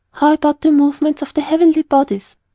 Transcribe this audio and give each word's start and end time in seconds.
How 0.13 0.33
about 0.33 0.61
the 0.61 0.71
movements 0.71 1.21
of 1.21 1.31
the 1.35 1.41
Heavenly 1.41 1.83
Bodies? 1.83 2.35